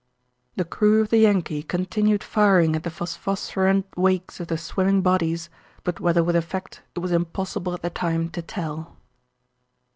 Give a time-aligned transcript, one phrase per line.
[0.55, 5.47] The crew of the Yankee continued firing at the phosphorescent wakes of the swimming bodies,
[5.83, 8.97] but whether with effect it was impossible at the time to tell.